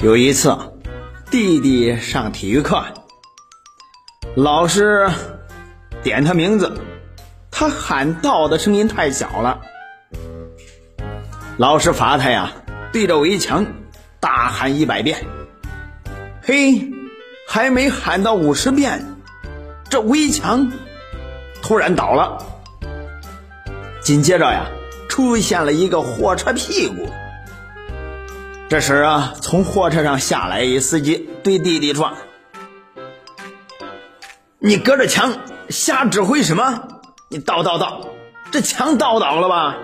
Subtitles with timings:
[0.00, 0.54] 有一次，
[1.30, 2.84] 弟弟上体育课，
[4.34, 5.08] 老师
[6.02, 6.78] 点他名字，
[7.50, 9.60] 他喊到的声音太小了，
[11.56, 12.52] 老师罚他呀，
[12.92, 13.64] 对着围墙
[14.20, 15.24] 大喊一百遍。
[16.42, 16.90] 嘿，
[17.46, 19.16] 还没喊到五十遍，
[19.88, 20.70] 这围墙
[21.62, 22.44] 突然倒了，
[24.02, 24.66] 紧接着呀，
[25.18, 27.08] 出现了一个货车屁股。
[28.68, 32.12] 这时啊，从货车上下来一司机，对弟弟说
[34.60, 35.34] ：“你隔着墙
[35.70, 36.84] 瞎指挥什么？
[37.30, 38.06] 你倒倒倒，
[38.52, 39.76] 这墙倒倒了吧？”